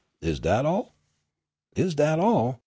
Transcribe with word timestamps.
Is 0.19 0.39
dat 0.41 0.65
all?" 0.65 0.93
"Is 1.75 1.93
dat 1.95 2.19
all!" 2.19 2.59